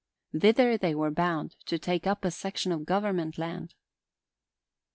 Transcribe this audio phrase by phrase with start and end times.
[0.35, 3.75] Thither they were bound to take up a section of government land.